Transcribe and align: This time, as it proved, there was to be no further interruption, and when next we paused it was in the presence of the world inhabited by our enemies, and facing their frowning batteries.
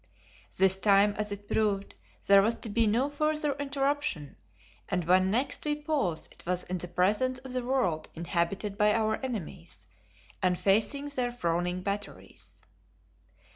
This 0.57 0.77
time, 0.77 1.13
as 1.19 1.31
it 1.31 1.47
proved, 1.47 1.93
there 2.25 2.41
was 2.41 2.55
to 2.55 2.69
be 2.69 2.87
no 2.87 3.07
further 3.07 3.53
interruption, 3.59 4.35
and 4.89 5.05
when 5.05 5.29
next 5.29 5.63
we 5.63 5.75
paused 5.75 6.31
it 6.33 6.43
was 6.43 6.63
in 6.63 6.79
the 6.79 6.87
presence 6.87 7.37
of 7.37 7.53
the 7.53 7.63
world 7.63 8.09
inhabited 8.15 8.79
by 8.79 8.93
our 8.95 9.23
enemies, 9.23 9.85
and 10.41 10.57
facing 10.57 11.05
their 11.09 11.31
frowning 11.31 11.83
batteries. 11.83 12.63